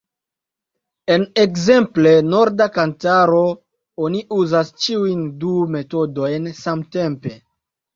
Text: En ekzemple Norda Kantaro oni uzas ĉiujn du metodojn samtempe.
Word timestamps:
En 1.15 1.25
ekzemple 1.43 2.15
Norda 2.31 2.69
Kantaro 2.79 3.45
oni 4.09 4.25
uzas 4.41 4.75
ĉiujn 4.83 5.25
du 5.47 5.57
metodojn 5.79 6.55
samtempe. 6.67 7.41